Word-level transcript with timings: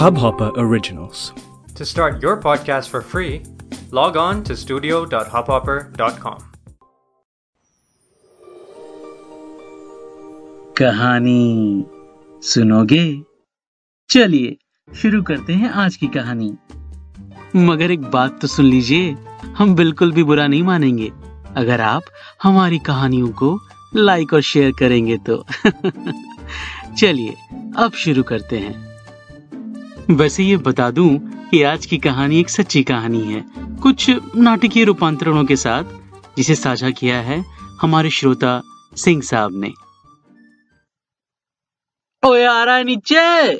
Hubhopper 0.00 0.50
Originals. 0.56 1.32
To 1.74 1.84
start 1.84 2.22
your 2.22 2.40
podcast 2.40 2.88
for 2.88 3.02
free, 3.02 3.42
log 3.90 4.16
on 4.16 4.42
to 4.44 4.56
studio.hubhopper.com. 4.56 6.38
कहानी 10.78 11.84
सुनोगे 12.42 13.22
चलिए 14.10 14.56
शुरू 14.88 15.22
करते 15.22 15.52
हैं 15.52 15.70
आज 15.70 15.96
की 15.96 16.06
कहानी 16.06 16.52
मगर 17.56 17.90
एक 17.90 18.02
बात 18.02 18.40
तो 18.40 18.48
सुन 18.48 18.64
लीजिए 18.64 19.10
हम 19.58 19.74
बिल्कुल 19.74 20.12
भी 20.12 20.22
बुरा 20.22 20.46
नहीं 20.46 20.62
मानेंगे 20.62 21.12
अगर 21.56 21.80
आप 21.80 22.02
हमारी 22.42 22.78
कहानियों 22.78 23.28
को 23.28 23.58
लाइक 23.96 24.32
और 24.32 24.40
शेयर 24.40 24.72
करेंगे 24.78 25.18
तो 25.18 25.44
चलिए, 26.98 27.36
अब 27.76 27.92
शुरू 27.92 28.22
करते 28.22 28.58
हैं। 28.58 28.92
वैसे 30.10 30.44
ये 30.44 30.56
बता 30.56 30.90
दूँ 30.90 31.18
कि 31.50 31.62
आज 31.62 31.86
की 31.86 31.98
कहानी 31.98 32.40
एक 32.40 32.50
सच्ची 32.50 32.82
कहानी 32.82 33.20
है। 33.20 33.44
कुछ 33.58 34.10
नाटकीय 34.36 34.84
रूपांतरणों 34.84 35.44
के 35.44 35.56
साथ, 35.56 35.84
जिसे 36.36 36.54
साझा 36.54 36.90
किया 36.90 37.20
है 37.20 37.44
हमारे 37.80 38.10
श्रोता 38.10 38.62
सिंह 38.96 39.22
साहब 39.22 39.50
ने। 39.54 39.72
ओए, 42.28 42.44
आ 42.44 42.64
रहा 42.64 42.76
है 42.76 42.84
नीचे! 42.84 43.54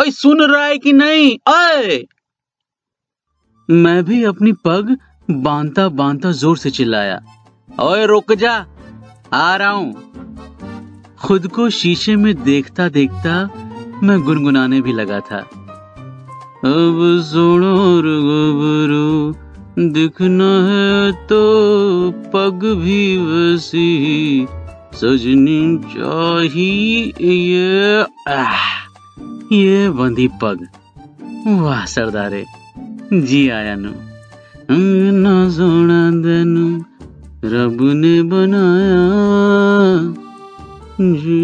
ओए, 0.00 0.10
सुन 0.10 0.50
रहा 0.50 0.64
है 0.64 0.78
कि 0.78 0.92
नहीं? 0.92 1.38
ओए! 1.48 2.06
मैं 3.70 4.04
भी 4.04 4.24
अपनी 4.24 4.52
पग 4.52 4.96
बांधता 5.30 5.88
बांधता 5.88 6.32
ज़ोर 6.32 6.58
से 6.58 6.70
चिल्लाया। 6.70 7.20
ओए, 7.80 8.06
रुक 8.06 8.32
जा, 8.32 8.66
आ 9.32 9.56
रहा 9.56 9.70
हूँ। 9.70 10.08
खुद 11.22 11.46
को 11.46 11.70
शीशे 11.70 12.16
में 12.16 12.44
देखता 12.44 12.88
देखता 12.88 13.50
मैं 14.02 14.22
गुनगुनाने 14.22 14.80
भी 14.80 14.92
लगा 14.92 15.20
था। 15.20 15.50
अब 16.64 17.20
सुनो 17.24 18.02
दिखना 19.92 20.64
है 20.64 21.26
तो 21.26 22.10
पग 22.34 22.76
भी 22.76 23.18
वैसी 23.18 24.46
सजनी 24.94 25.78
चाहिए 25.88 28.06
आह, 28.28 28.56
ये 29.54 29.90
बंदी 29.90 30.28
पग। 30.42 30.66
वाह 31.60 31.86
सरदारे 31.86 32.44
जी 33.12 33.48
आया 33.48 33.74
नु। 33.74 33.90
ना 35.18 35.50
सोना 35.50 36.22
दनु 36.22 36.84
रब 37.44 37.78
ने 37.94 38.22
बनाया। 38.22 40.27
जी 41.00 41.38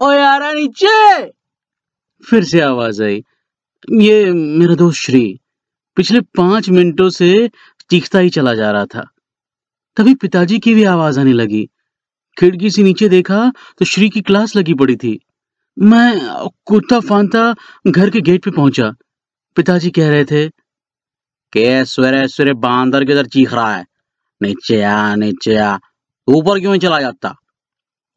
ओ 0.00 0.12
यारा 0.12 0.52
नीचे! 0.52 1.24
फिर 2.30 2.44
से 2.44 2.60
आवाज़ 2.60 3.02
आई। 3.02 3.24
ये 3.92 4.32
मेरा 4.32 4.74
दोस्त 4.74 5.00
श्री, 5.00 5.40
पिछले 5.96 6.20
पाँच 6.20 6.68
मिनटों 6.70 7.10
से 7.10 7.50
चीखता 7.90 8.18
ही 8.18 8.30
चला 8.30 8.54
जा 8.54 8.70
रहा 8.70 8.86
था। 8.86 9.10
तभी 9.96 10.14
पिताजी 10.14 10.58
की 10.58 10.74
भी 10.74 10.84
आवाज़ 10.84 11.20
आने 11.20 11.32
लगी। 11.32 11.68
खिड़की 12.38 12.70
से 12.70 12.82
नीचे 12.82 13.08
देखा 13.08 13.52
तो 13.78 13.84
श्री 13.84 14.08
की 14.08 14.20
क्लास 14.20 14.56
लगी 14.56 14.74
पड़ी 14.74 14.96
थी। 14.96 15.20
मैं 15.78 16.20
कुत्ता 16.64 17.00
फांता 17.00 17.54
घर 17.86 18.10
के 18.10 18.20
गेट 18.20 18.44
पे 18.44 18.50
पहुँचा। 18.50 18.94
पिताजी 19.56 19.90
कह 19.90 20.10
रहे 20.10 20.24
थे 20.24 20.48
के 21.52 21.84
सवेरे 21.84 22.28
सवेरे 22.28 22.52
बांदर 22.52 23.04
किधर 23.04 23.26
चीख 23.26 23.54
रहा 23.54 23.76
है। 23.76 23.86
नीचे 24.42 24.82
आ 24.82 25.14
नीचे 25.14 25.56
आ। 25.56 25.78
ऊपर 26.30 26.60
क्यों 26.60 26.76
चला 26.78 27.00
जाता? 27.00 27.34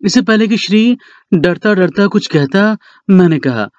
इससे 0.02 0.22
पहले 0.22 0.48
कि 0.48 0.58
श्री 0.58 0.98
डरता 1.34 1.74
डरता 1.74 2.08
कुछ 2.08 2.28
कहता, 2.28 2.78
मैंने 3.10 3.40
कहा, 3.40 3.70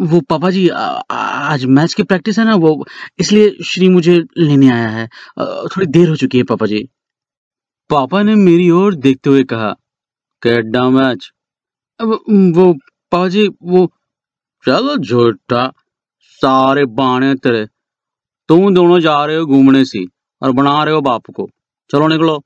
वो 0.00 0.20
पापा 0.20 0.50
जी 0.50 0.68
आज 0.68 1.64
मैच 1.64 1.94
की 1.94 2.02
प्रैक्टिस 2.02 2.38
है 2.38 2.44
ना, 2.44 2.54
वो, 2.54 2.86
इसलिए 3.18 3.56
श्री 3.66 3.88
मुझे 3.88 4.18
लेने 4.38 4.68
आया 4.70 4.88
है। 4.88 5.06
थोड़ी 5.38 5.86
देर 5.86 6.08
हो 6.08 6.16
चुकी 6.16 6.38
है 6.38 6.44
पापा 6.44 6.66
जी। 6.66 6.88
पापा 7.90 8.22
ने 8.22 8.34
मेरी 8.34 8.70
ओर 8.70 8.94
देखते 8.94 9.30
हुए 9.30 9.44
कहा 9.44 9.74
कैडा 10.42 10.88
मैच 10.90 11.30
वो, 12.02 12.72
पापा 12.72 13.28
जी, 13.28 13.48
वो, 13.62 13.86
चलो 14.66 14.96
झूठा, 14.96 15.66
सारे 16.40 16.84
बाने 16.84 17.34
तेरे। 17.34 17.66
तुम 18.48 18.74
दोनों 18.74 19.00
जा 19.00 19.24
रहे 19.24 19.36
हो 19.36 19.46
घूमने 19.46 19.84
सी 19.84 20.06
और 20.42 20.52
बना 20.52 20.82
रहे 20.84 20.94
हो 20.94 21.00
बाप 21.00 21.30
को। 21.36 21.48
चलो 21.90 22.08
निकलो। 22.08 22.42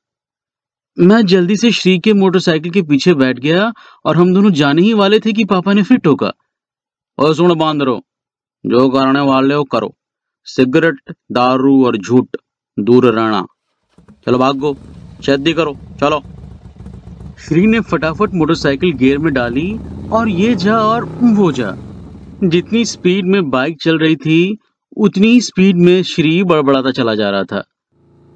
मैं 0.99 1.27
जल्दी 1.27 1.57
से 1.57 1.71
श्री 1.71 1.99
के 1.99 2.13
मोटरसाइकिल 2.13 2.73
के 2.73 2.83
पीछे 2.83 3.15
बैठ 3.15 3.39
गया 3.39 3.73
और 4.05 4.17
हम 4.17 4.35
दोनों 4.35 4.51
जाने 4.51 4.83
ही 4.83 4.93
वाले 4.93 5.21
थे 5.21 5.33
कि 5.33 5.45
पापा 5.45 5.73
ने 5.73 5.83
फिर 5.83 5.99
टोका। 5.99 6.33
और 7.19 7.35
सुन 7.35 7.55
बांदरो, 7.55 8.05
जो 8.67 8.89
करने 8.89 9.21
वाले 9.21 9.55
हो 9.55 9.65
करो। 9.65 9.97
सिगरेट, 10.45 11.15
दारू 11.33 11.87
और 11.87 11.97
झूठ, 11.97 12.27
दूर 12.81 13.07
रहना। 13.07 13.47
चलो 14.27 14.39
भागो 14.39 14.77
शद्दी 15.23 15.53
करो, 15.53 15.77
चलो। 16.01 16.23
श्री 17.39 17.67
ने 17.67 17.81
फटाफट 17.81 18.35
मोटरसाइकिल 18.35 18.93
गियर 18.93 19.19
में 19.19 19.35
डाली 19.35 19.79
और 20.13 20.29
ये 20.29 20.55
जा 20.55 20.79
और 20.79 21.05
वो 21.05 21.53
जा। 21.53 21.77
जितनी 22.45 22.85
स्पीड 22.85 23.25
में 23.25 23.51
बाइक 23.51 23.83
चल 23.83 23.99
रही 23.99 24.17
थी, 24.17 24.59
उतनी 24.97 25.41
स्पीड 25.41 25.77
में 25.77 26.03
श्री 26.03 26.43
बड़बड़ाता 26.43 26.91
चला 26.91 27.15
जा 27.15 27.31
रहा 27.31 27.45
था। 27.45 27.76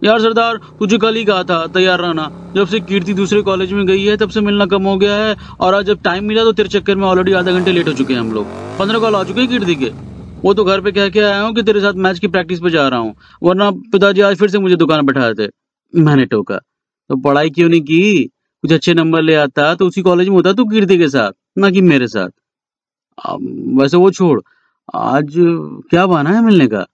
यार 0.03 0.21
सरदार 0.21 0.57
तुझे 0.57 0.99
कल 0.99 1.15
ही 1.15 1.25
कहा 1.25 1.43
था, 1.45 1.67
तैयार 1.69 2.01
रहना। 2.01 2.31
जब 2.57 2.67
से 2.67 2.81
कीर्ति 2.81 3.15
दूसरे 3.15 3.41
कॉलेज 3.43 3.73
में 3.73 3.85
गई 3.87 4.05
है, 4.05 4.17
तब 4.17 4.31
से 4.31 4.41
मिलना 4.41 4.67
कम 4.67 4.85
हो 4.85 4.97
गया 4.99 5.17
है, 5.17 5.37
और 5.61 5.75
आज 5.75 5.85
जब 5.87 6.01
टाइम 6.05 6.25
मिला 6.25 6.45
तो 6.45 6.53
तेरे 6.53 6.69
चक्कर 6.69 6.97
में 6.97 7.07
ऑलरेडी 7.07 7.33
आधा 7.33 7.53
घंटे 7.53 7.73
लेट 7.73 7.89
हो 7.89 7.93
चुके 7.95 8.13
हैं 8.13 8.21
हम 8.21 8.33
लोग। 8.33 8.49
पंद्रह 8.79 8.99
कॉल 8.99 9.17
आ 9.17 9.23
चुके 9.25 9.41
हैं 9.41 9.49
कीर्ति 9.51 9.75
के। 9.77 9.93
वो 10.43 10.53
तो 10.55 10.65
घर 10.65 10.81
पे 10.81 10.93
कह 10.93 11.09
के 11.09 11.21
आया 11.21 11.41
हूँ 11.41 11.55
कि 11.55 11.63
तेरे 11.63 11.81
साथ 11.81 11.95
मैच 11.99 12.19
की 12.19 12.29
प्रैक्टिस 12.29 12.61
पे 12.61 12.71
जा 12.71 12.87
रहा 12.89 13.01
हूँ, 13.01 13.15
वरना 13.43 13.71
पिताजी 13.71 14.21
आज 14.23 14.37
फिर 14.39 14.51
से 14.51 14.59
मुझे 14.59 14.77
दुकान 14.77 15.07
बैठाए 15.07 15.35
थे 15.35 15.49
मैंने 15.95 16.25
टोका। 16.27 16.57
तो 16.57 17.17
पढ़ाई 17.19 17.51
क्यों 17.51 17.69
नहीं 17.69 17.81
की? 17.83 18.31
कुछ 18.65 18.73
अच्छे 18.73 18.95
नंबर 18.95 19.23
ले 19.23 19.35
आता 19.37 19.75
तो 19.75 19.87
उसी 19.87 20.03
कॉलेज 20.03 20.29
में 20.29 20.35
होता 20.37 20.53
तू 20.53 20.65
कीर्ति 20.67 20.97
के 20.99 21.09
साथ, 21.09 21.33
ना 21.59 21.71
कि 21.71 21.81
मेरे 21.83 22.09
साथ। 22.09 22.29
वैसे 23.79 23.97
वो 23.97 24.11
छोड़, 24.11 24.41
आज 24.95 25.35
क्या 25.91 26.07
बहाना 26.07 26.31
है 26.31 26.45
मिलने 26.45 26.67
का? 26.67 26.87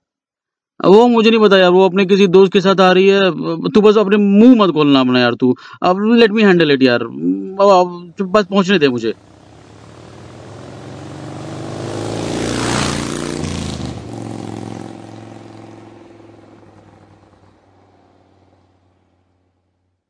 वो 0.80 1.06
मुझे 1.08 1.30
नहीं 1.30 1.40
पता 1.40 1.58
यार, 1.58 1.70
वो 1.70 1.84
अपने 1.84 2.04
किसी 2.06 2.26
दोस्त 2.28 2.52
के 2.52 2.60
साथ 2.60 2.80
आ 2.80 2.90
रही 2.92 3.08
है 3.08 3.70
तू 3.70 3.80
बस 3.80 3.96
अपने 3.98 4.16
मुँह 4.16 4.54
मत 4.56 4.72
खोलना 4.74 5.00
अपना 5.00 5.20
यार 5.20 5.34
तू। 5.34 5.54
अब 5.82 6.02
लेट 6.14 6.30
मी 6.30 6.42
हैंडल 6.42 6.70
इट 6.72 6.82
यार। 6.82 7.04
बस 7.04 8.46
पहुँचने 8.46 8.78
दे 8.78 8.88
मुझे। 8.88 9.14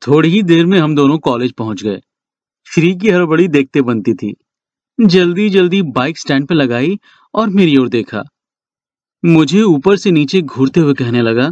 थोड़ी 0.02 0.28
ही 0.28 0.42
देर 0.42 0.66
में 0.66 0.78
हम 0.80 0.94
दोनों 0.96 1.18
कॉलेज 1.18 1.52
पहुँच 1.52 1.82
गए। 1.82 2.00
श्री 2.66 2.94
की 2.96 3.10
हड़बड़ी 3.10 3.46
देखते 3.48 3.82
बनती 3.82 4.14
थी। 4.14 4.34
जल्दी 4.98 5.48
जल्दी 5.50 5.82
बाइक 5.94 6.18
स्टैंड 6.18 6.46
पे 6.48 6.54
लगाई 6.54 6.98
और 7.34 7.48
मेरी 7.50 7.76
ओर 7.76 7.88
देखा। 7.88 8.22
मुझे 9.26 9.62
ऊपर 9.62 9.96
से 9.96 10.10
नीचे 10.10 10.40
घूरते 10.42 10.80
हुए 10.80 10.94
कहने 10.94 11.22
लगा, 11.22 11.50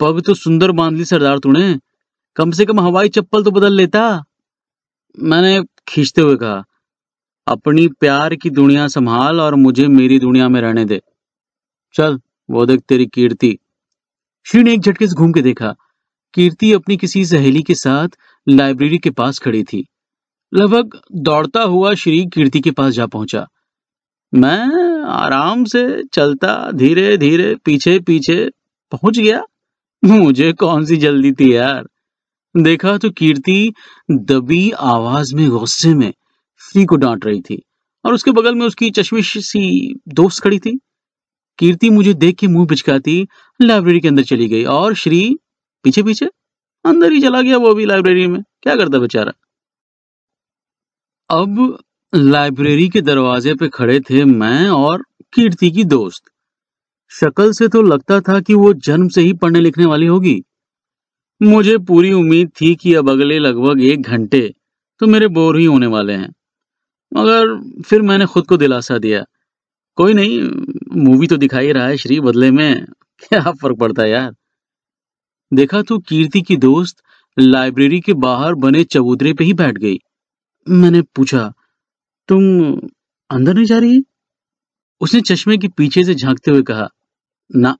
पग 0.00 0.22
तो 0.26 0.34
सुंदर 0.34 0.70
बाँध 0.70 0.96
ली 0.96 1.04
सरदार 1.04 1.38
तूने, 1.38 1.78
कम 2.36 2.50
से 2.50 2.64
कम 2.64 2.80
हवाई 2.80 3.08
चप्पल 3.08 3.44
तो 3.44 3.50
बदल 3.50 3.72
लेता। 3.72 4.24
मैंने 5.18 5.62
खींचते 5.88 6.22
हुए 6.22 6.36
कहा, 6.36 6.64
अपनी 7.46 7.86
प्यार 7.88 8.34
की 8.34 8.50
दुनिया 8.50 8.86
संभाल 8.88 9.40
और 9.40 9.54
मुझे 9.54 9.86
मेरी 9.88 10.18
दुनिया 10.18 10.48
में 10.48 10.60
रहने 10.60 10.84
दे। 10.84 11.00
चल, 11.94 12.20
वो 12.50 12.66
देख 12.66 12.80
तेरी 12.80 13.06
कीर्ति। 13.06 13.58
श्री 14.46 14.62
ने 14.62 14.74
एक 14.74 14.80
झटके 14.80 15.06
से 15.08 15.14
घूम 15.14 15.32
के 15.32 15.42
देखा, 15.42 15.74
कीर्ति 16.34 16.72
अपनी 16.72 16.96
किसी 16.96 17.24
सहेली 17.24 17.62
के 17.62 17.74
साथ 17.74 18.08
लाइब्रेरी 18.46 18.98
के 18.98 19.10
पास 19.10 19.38
खड़ी 19.38 19.62
थी। 19.64 19.86
लगभग 20.54 21.00
दौड़ता 21.12 21.62
हुआ 21.62 21.94
श्री 21.94 22.24
कीर्ति 22.26 22.60
के 22.60 22.70
पास 22.70 22.94
जा 22.94 23.06
पहुँचा। 23.06 23.46
मैं 24.34 24.85
आराम 25.06 25.64
से 25.64 26.02
चलता 26.12 26.70
धीरे 26.72 27.16
धीरे, 27.16 27.54
पीछे 27.54 27.98
पीछे, 28.00 28.50
पहुँच 28.92 29.18
गया। 29.18 29.42
मुझे 30.04 30.52
कौन 30.52 30.84
सी 30.84 30.96
जल्दी 30.96 31.32
थी 31.32 31.54
यार? 31.56 31.84
देखा 32.56 32.96
तो 32.98 33.10
कीर्ति 33.10 33.72
दबी 34.10 34.70
आवाज़ 34.70 35.34
में, 35.34 35.48
गुस्से 35.50 35.94
में 35.94 36.12
श्री 36.60 36.84
को 36.84 36.96
डांट 36.96 37.26
रही 37.26 37.40
थी 37.40 37.62
और 38.04 38.14
उसके 38.14 38.30
बगल 38.30 38.54
में 38.54 38.66
उसकी 38.66 38.90
चश्मिश 38.90 39.36
सी 39.38 39.94
दोस्त 40.08 40.42
खड़ी 40.42 40.58
थी। 40.58 40.78
कीर्ति 41.58 41.90
मुझे 41.90 42.14
देख 42.14 42.36
के 42.36 42.46
मुँह 42.46 42.66
पिचकाती, 42.66 43.26
लाइब्रेरी 43.62 44.00
के 44.00 44.08
अंदर 44.08 44.22
चली 44.22 44.48
गई 44.48 44.64
और 44.64 44.94
श्री 44.94 45.38
पीछे 45.84 46.02
पीछे, 46.02 46.26
अंदर 46.84 47.12
ही 47.12 47.20
चला 47.20 47.42
गया 47.42 47.56
वो 47.56 47.74
भी 47.74 47.84
लाइब्रेरी 47.86 48.26
में। 48.26 48.42
क्या 48.62 48.76
करता 48.76 48.98
बेचारा? 48.98 49.32
अब 51.30 51.78
लाइब्रेरी 52.12 52.88
के 52.88 53.00
दरवाजे 53.00 53.54
पे 53.54 53.68
खड़े 53.68 53.98
थे 54.00 54.24
मैं 54.24 54.68
और 54.68 55.02
कीर्ति 55.34 55.70
की 55.70 55.84
दोस्त। 55.84 56.22
शक्ल 57.10 57.52
से 57.52 57.68
तो 57.68 57.82
लगता 57.82 58.20
था 58.20 58.40
कि 58.40 58.54
वो 58.54 58.72
जन्म 58.74 59.08
से 59.08 59.20
ही 59.20 59.32
पढ़ने 59.32 59.60
लिखने 59.60 59.86
वाली 59.86 60.06
होगी। 60.06 60.40
मुझे 61.40 61.76
पूरी 61.78 62.12
उम्मीद 62.12 62.50
थी 62.60 62.74
कि 62.74 62.94
अब 62.94 63.10
अगले 63.10 63.38
लगभग 63.38 63.82
एक 63.82 64.02
घंटे 64.02 64.40
तो 65.00 65.06
मेरे 65.06 65.28
बोर 65.28 65.58
ही 65.58 65.64
होने 65.64 65.86
वाले 65.86 66.12
हैं। 66.12 66.32
मगर 67.12 67.82
फिर 67.82 68.02
मैंने 68.02 68.26
खुद 68.26 68.46
को 68.46 68.56
दिलासा 68.56 68.98
दिया। 68.98 69.24
कोई 69.98 70.14
नहीं, 70.14 70.40
मूवी 71.02 71.26
तो 71.26 71.36
दिखाई 71.36 71.72
रहा 71.72 71.86
है 71.86 71.96
श्री 71.96 72.20
बदले 72.20 72.50
में। 72.50 72.84
क्या 73.20 73.52
फ़र्क 73.52 73.78
पड़ता 73.78 74.02
है 74.02 74.10
यार? 74.10 74.32
देखा 75.52 75.82
तो 75.82 75.98
कीर्ति 75.98 76.42
की 76.42 76.56
दोस्त 76.56 77.02
लाइब्रेरी 77.36 78.00
के 78.00 78.14
बाहर 78.14 78.54
बने 78.54 78.84
चबूतरे 78.84 79.32
पे 79.32 79.44
ही 79.44 79.52
बैठ 79.54 79.78
गई। 79.78 79.98
मैंने 80.66 81.02
पूछा 81.16 81.52
तुम 82.28 82.42
अंदर 83.30 83.54
नहीं 83.54 83.64
जा 83.64 83.78
रही 83.78 84.02
उसने 85.00 85.20
चश्मे 85.20 85.56
के 85.58 85.68
पीछे 85.68 86.04
से 86.04 86.14
झांकते 86.14 86.50
हुए 86.50 86.62
कहा 86.62 86.88
ना 87.50 87.76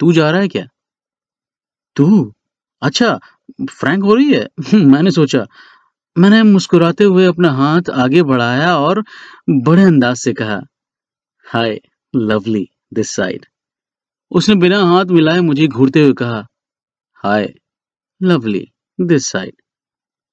तू 0.00 0.12
जा 0.12 0.30
रहा 0.30 0.40
है 0.40 0.48
क्या? 0.48 0.66
तू? 1.96 2.32
अच्छा 2.82 3.18
फ्रैंक 3.70 4.04
हो 4.04 4.14
रही 4.14 4.32
है? 4.32 4.46
मैंने 4.74 5.10
सोचा। 5.10 5.46
मैंने 6.16 6.42
मुस्कुराते 6.42 7.04
हुए 7.04 7.24
अपना 7.26 7.50
हाथ 7.52 7.90
आगे 8.04 8.22
बढ़ाया 8.22 8.76
और 8.78 9.02
बड़े 9.50 9.82
अंदाज 9.84 10.16
से 10.16 10.32
कहा 10.32 10.60
हाय 11.46 11.80
लवली 12.14 12.68
दिस 12.94 13.10
साइड। 13.10 13.46
उसने 14.30 14.54
बिना 14.54 14.82
हाथ 14.86 15.04
मिलाए 15.18 15.40
मुझे 15.40 15.66
घूरते 15.68 16.02
हुए 16.02 16.12
कहा 16.12 16.46
हाय 17.24 17.52
लवली 18.20 18.66
दिस 18.98 19.30
साइड। 19.30 19.54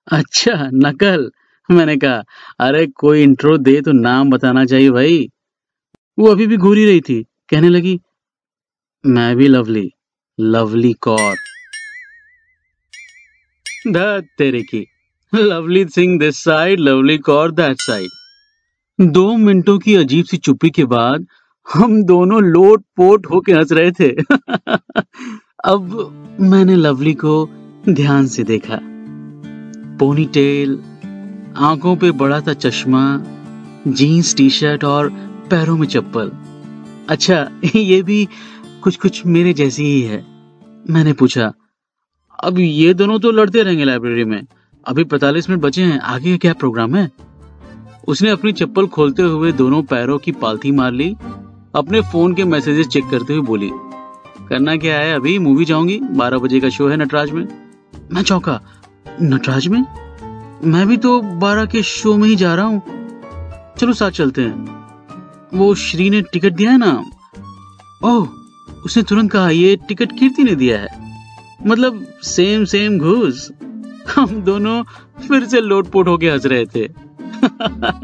अच्छा 0.07 0.69
नकल। 0.73 1.29
मैंने 1.75 1.97
कहा, 1.97 2.23
अरे, 2.59 2.87
कोई 2.87 3.23
इंट्रो 3.23 3.57
दे 3.57 3.81
तो 3.81 3.91
नाम 3.91 4.29
बताना 4.29 4.65
चाहिए 4.65 4.91
भाई। 4.91 5.29
वो 6.19 6.27
अभी 6.27 6.47
भी 6.47 6.57
घूरी 6.57 6.85
रही 6.85 7.01
थी, 7.01 7.23
कहने 7.49 7.69
लगी, 7.69 8.01
मैं 9.05 9.35
भी 9.35 9.47
लवली 9.47 9.91
लवली 10.39 10.93
कौर। 10.93 11.35
तेरे 14.37 14.61
की 14.61 14.87
Lovely 15.35 15.85
Singh 15.85 16.19
this 16.19 16.43
side 16.43 16.79
Lovely 16.79 17.17
Kaur 17.17 17.51
that 17.51 17.77
side 17.79 18.09
दो 19.01 19.37
मिनटों 19.37 19.79
की 19.79 19.95
अजीब 19.95 20.25
सी 20.25 20.37
चुप्पी 20.37 20.69
के 20.69 20.85
बाद 20.85 21.27
हम 21.73 22.03
दोनों 22.03 22.43
लोट 22.43 22.81
पोट 22.81 23.25
होके 23.25 23.53
हंस 23.53 23.71
रहे 23.71 23.91
थे। 23.91 24.11
अब 25.65 26.11
मैंने 26.39 26.75
लवली 26.75 27.13
को 27.13 27.49
ध्यान 27.89 28.27
से 28.27 28.43
देखा। 28.43 28.79
पोनी 29.97 30.25
टेल 30.25 30.83
आँखों 31.59 31.95
पे 31.95 32.11
बड़ा 32.11 32.39
सा 32.39 32.53
चश्मा, 32.53 33.23
जीन्स 33.87 34.35
टी 34.35 34.49
शर्ट 34.49 34.83
और 34.83 35.09
पैरों 35.49 35.77
में 35.77 35.87
चप्पल। 35.87 36.31
अच्छा 37.09 37.51
ये 37.75 38.01
भी 38.03 38.27
कुछ 38.81 38.95
कुछ 38.95 39.25
मेरे 39.25 39.53
जैसी 39.53 39.83
ही 39.83 40.01
है। 40.01 40.25
मैंने 40.89 41.13
पूछा, 41.13 41.53
अब 42.43 42.59
ये 42.59 42.93
दोनों 42.93 43.19
तो 43.19 43.31
लड़ते 43.31 43.63
रहेंगे 43.63 43.85
लाइब्रेरी 43.85 44.23
में। 44.23 44.41
अभी 44.87 45.03
पैतालीस 45.03 45.49
मिनट 45.49 45.61
बचे 45.61 45.83
हैं, 45.83 45.99
आगे 45.99 46.37
क्या 46.37 46.53
प्रोग्राम 46.53 46.95
है? 46.95 47.11
उसने 48.07 48.29
अपनी 48.29 48.51
चप्पल 48.51 48.87
खोलते 48.87 49.21
हुए 49.21 49.51
दोनों 49.51 49.83
पैरों 49.83 50.17
की 50.17 50.31
पालथी 50.31 50.71
मार 50.71 50.91
ली, 50.91 51.15
अपने 51.75 52.01
फ़ोन 52.01 52.33
के 52.33 52.43
मैसेजेस 52.43 52.87
चेक 52.87 53.09
करते 53.09 53.33
हुए 53.33 53.45
बोली, 53.45 53.71
करना 54.49 54.75
क्या 54.75 54.99
है, 54.99 55.15
अभी 55.15 55.39
मूवी 55.39 55.65
जाऊँगी, 55.65 55.99
बारह 55.99 56.37
बजे 56.37 56.59
का 56.59 56.69
शो 56.69 56.87
है 56.87 56.97
नटराज 56.97 57.31
में। 57.31 57.47
मैं 58.11 58.21
चौका, 58.21 58.61
नटराज 59.21 59.67
में? 59.67 60.08
मैं 60.63 60.87
भी 60.87 60.97
तो 60.97 61.21
बारह 61.21 61.65
के 61.65 61.83
शो 61.83 62.17
में 62.17 62.29
ही 62.29 62.35
जा 62.35 62.55
रहा 62.55 62.65
हूँ। 62.65 62.81
चलो 63.77 63.93
साथ 63.93 64.11
चलते 64.11 64.41
हैं। 64.41 64.79
वो 65.53 65.75
श्री 65.75 66.09
ने 66.09 66.21
टिकट 66.21 66.53
दिया 66.53 66.71
है 66.71 66.77
ना? 66.77 67.05
ओह, 68.03 68.27
उसने 68.85 69.03
तुरंत 69.03 69.31
कहा, 69.31 69.49
ये 69.49 69.75
टिकट 69.75 70.19
कीर्ति 70.19 70.43
ने 70.43 70.55
दिया 70.55 70.79
है। 70.79 70.87
मतलब 71.67 72.07
सेम 72.23 72.65
सेम 72.65 72.99
घूस। 72.99 73.51
हम 74.15 74.41
दोनों 74.41 74.83
फिर 75.27 75.45
से 75.45 75.61
लोटपोट 75.61 76.07
होके 76.07 76.29
हंस 76.29 76.45
रहे 76.45 76.65
थे। 76.65 76.89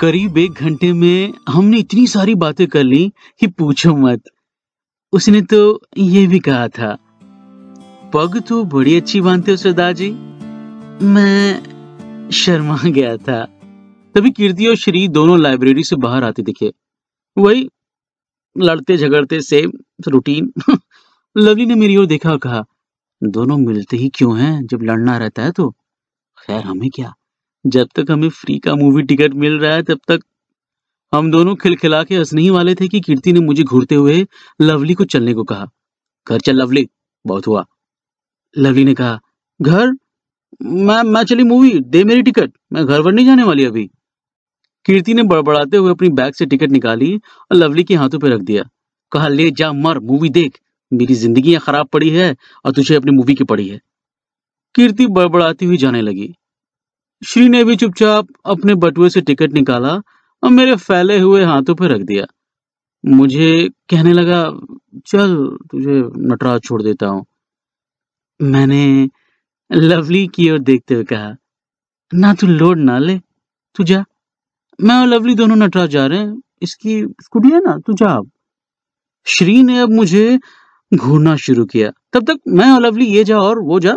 करीब 0.00 0.38
एक 0.38 0.52
घंटे 0.52 0.92
में 0.92 1.34
हमने 1.48 1.78
इतनी 1.78 2.06
सारी 2.06 2.34
बातें 2.34 2.66
कर 2.66 2.84
ली 2.84 3.12
कि 3.40 3.46
पूछो 3.46 3.96
मत। 3.96 4.22
उसने 5.12 5.42
तो 5.42 5.80
ये 5.98 6.26
भी 6.26 6.38
कहा 6.38 6.68
था 6.68 6.98
पग 8.14 8.42
तो 8.42 8.64
बड़ी 8.64 8.96
अच्छी 8.96 9.20
बांधते 9.20 9.50
हो 9.50 9.56
सरदार 9.56 9.92
जी 9.92 10.10
मैं 11.04 12.30
शर्मा 12.30 12.78
गया 12.84 13.16
था। 13.16 13.44
तभी 14.14 14.30
कीर्ति 14.30 14.66
और 14.66 14.76
श्री 14.76 15.08
दोनों 15.08 15.40
लाइब्रेरी 15.40 15.84
से 15.84 15.96
बाहर 15.96 16.24
आते 16.24 16.42
दिखे। 16.42 16.72
वही 17.38 17.68
लड़ते 18.58 18.96
झगड़ते 18.96 19.40
सेम 19.40 19.72
रूटीन। 20.08 20.52
लवली 21.38 21.66
ने 21.66 21.74
मेरी 21.74 21.96
ओर 21.96 22.06
देखा 22.06 22.30
और 22.30 22.38
कहा, 22.38 22.64
दोनों 23.24 23.56
मिलते 23.56 23.96
ही 23.96 24.08
क्यों 24.08 24.38
हैं? 24.38 24.66
जब 24.66 24.82
लड़ना 24.82 25.18
रहता 25.18 25.42
है 25.42 25.50
तो। 25.50 25.70
खैर, 26.46 26.64
हमें 26.64 26.90
क्या? 26.90 27.14
जब 27.66 27.88
तक 27.96 28.10
हमें 28.10 28.28
फ्री 28.28 28.58
का 28.58 28.74
मूवी 28.74 29.02
टिकट 29.02 29.34
मिल 29.34 29.58
रहा 29.58 29.74
है, 29.74 29.82
तब 29.82 30.00
तक 30.08 30.20
हम 31.14 31.30
दोनों 31.30 31.54
खिलखिला 31.54 32.04
के 32.04 32.16
हंसने 32.16 32.42
ही 32.42 32.50
वाले 32.50 32.74
थे 32.74 32.88
कि 32.88 33.00
कीर्ति 33.00 33.32
ने 33.32 33.40
मुझे 33.40 33.62
घूरते 33.62 33.94
हुए 33.94 34.26
लवली 34.60 34.94
को 34.94 35.04
चलने 35.04 35.34
को 35.34 35.44
कहा। 35.44 35.66
घर 36.28 36.40
चल 36.40 36.56
लवली, 36.56 36.88
बहुत 37.26 37.46
हुआ। 37.46 37.66
लवली 38.58 38.84
ने 38.84 38.94
कहा, 38.94 39.20
घर? 39.62 39.92
मैं 40.62 41.02
मैं 41.02 41.24
चली 41.24 41.44
मूवी, 41.44 41.80
दे 41.80 42.04
मेरी 42.04 42.22
टिकट। 42.22 42.52
मैं 42.72 42.86
घर 42.86 43.02
पर 43.02 43.12
नहीं 43.12 43.26
जाने 43.26 43.42
वाली 43.42 43.64
अभी. 43.64 43.90
कीर्ति 44.84 45.14
ने 45.14 45.22
बड़बड़ाते 45.22 45.76
हुए 45.76 45.90
अपनी 45.90 46.08
बैग 46.08 46.34
से 46.34 46.46
टिकट 46.46 46.70
निकाली 46.70 47.16
और 47.16 47.54
लवली 47.54 47.84
के 47.84 47.94
हाथों 47.94 48.18
पर 48.18 48.28
रख 48.28 48.40
दिया। 48.40 48.62
कहा, 49.12 49.28
ले 49.28 49.50
जा, 49.50 49.72
मर, 49.72 49.98
मूवी 49.98 50.28
देख। 50.28 50.58
मेरी 50.92 51.14
ज़िंदगी 51.14 51.56
खराब 51.56 51.86
पड़ी 51.86 52.10
है 52.10 52.36
और 52.64 52.72
तुझे 52.72 52.94
अपनी 52.94 53.12
मूवी 53.12 53.34
की 53.34 53.44
पड़ी 53.44 53.68
है. 53.68 53.80
कीर्ति 54.74 55.06
बड़बड़ाती 55.06 55.66
हुई 55.66 55.76
जाने 55.76 56.02
लगी। 56.02 56.34
श्री 57.22 57.48
ने 57.48 57.64
भी 57.64 57.76
चुपचाप 57.76 58.26
अपने 58.44 58.74
बटुए 58.74 59.08
से 59.10 59.20
टिकट 59.20 59.52
निकाला 59.52 60.02
और 60.42 60.50
मेरे 60.50 60.76
फैले 60.76 61.18
हुए 61.18 61.44
हाथों 61.44 61.74
पर 61.74 61.86
रख 61.86 62.00
दिया। 62.00 62.26
मुझे 63.06 63.68
कहने 63.90 64.12
लगा, 64.12 64.42
चल, 65.06 65.56
तुझे 65.70 66.02
नटराज 66.16 66.60
छोड़ 66.62 66.82
देता 66.82 67.06
हूँ। 67.06 67.26
मैंने 68.42 69.08
लवली 69.72 70.26
की 70.26 70.50
ओर 70.50 70.58
देखते 70.58 70.94
हुए 70.94 71.04
कहा, 71.04 71.36
ना 72.14 72.34
तू 72.34 72.46
लोड 72.46 72.78
ना 72.78 72.98
ले, 72.98 73.18
तू 73.74 73.84
जा। 73.84 74.04
मैं 74.80 74.94
और 74.94 75.06
लवली 75.06 75.34
दोनों 75.34 75.56
नटराज 75.56 75.90
जा 75.90 76.06
रहे 76.06 76.18
हैं। 76.18 76.42
इसकी 76.62 77.02
स्कूटी 77.02 77.48
है 77.48 77.60
ना, 77.60 77.78
तू 77.78 77.92
जा 77.92 78.06
अब। 78.06 78.30
श्री 79.26 79.62
ने 79.62 79.78
अब 79.80 79.92
मुझे 79.92 80.38
घूरना 80.94 81.36
शुरू 81.36 81.64
किया। 81.64 81.90
तब 82.12 82.24
तक 82.24 82.40
मैं 82.48 82.70
और 82.70 82.80
लवली 82.80 83.06
ये 83.06 83.24
जा 83.24 83.38
और 83.38 83.58
वो 83.58 83.80
जा 83.80 83.96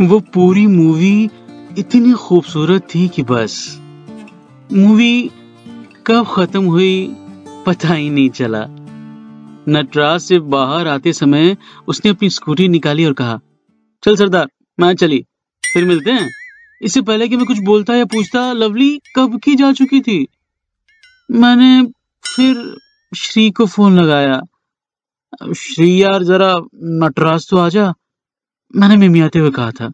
वो 0.00 0.20
पूरी 0.20 0.66
मूवी 0.66 1.30
इतनी 1.78 2.12
खूबसूरत 2.12 2.88
थी 2.94 3.08
कि 3.08 3.22
बस, 3.22 3.78
मूवी 4.72 5.30
कब 6.06 6.26
खत्म 6.28 6.64
हुई 6.64 7.16
पता 7.66 7.88
ही 7.88 8.10
नहीं 8.10 8.30
चला। 8.30 8.73
नटराज 9.68 10.20
से 10.20 10.38
बाहर 10.38 10.88
आते 10.88 11.12
समय 11.12 11.56
उसने 11.88 12.10
अपनी 12.10 12.30
स्कूटी 12.30 12.68
निकाली 12.68 13.04
और 13.04 13.12
कहा, 13.12 13.40
चल 14.04 14.16
सरदार, 14.16 14.48
मैं 14.80 14.94
चली, 14.94 15.26
फिर 15.74 15.84
मिलते 15.84 16.10
हैं। 16.10 16.30
इससे 16.82 17.02
पहले 17.02 17.28
कि 17.28 17.36
मैं 17.36 17.46
कुछ 17.46 17.58
बोलता 17.58 17.94
या 17.94 18.04
पूछता, 18.04 18.52
लवली 18.52 19.00
कब 19.16 19.40
की 19.40 19.54
जा 19.54 19.72
चुकी 19.72 20.00
थी? 20.00 20.28
मैंने 21.30 21.92
फिर 22.36 22.76
श्री 23.16 23.50
को 23.50 23.66
फ़ोन 23.66 24.00
लगाया। 24.00 24.42
श्री 25.56 26.02
यार, 26.02 26.22
जरा 26.22 26.56
नटराज 26.82 27.50
तो 27.50 27.58
आ 27.58 27.68
जा। 27.68 27.94
मैंने 28.76 28.96
मिमियाते 28.96 29.38
हुए 29.38 29.50
कहा 29.50 29.70
था। 29.70 29.92